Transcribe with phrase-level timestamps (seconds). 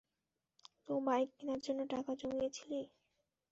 [0.85, 2.79] তো, বাইক কেনার জন্য টাকা জমিয়েছিলি?